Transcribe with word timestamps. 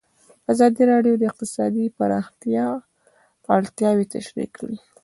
ازادي 0.51 0.83
راډیو 0.91 1.13
د 1.17 1.23
اقتصاد 1.31 1.71
د 1.85 1.87
پراختیا 1.97 2.65
اړتیاوې 3.55 4.05
تشریح 4.15 4.49
کړي. 4.57 4.77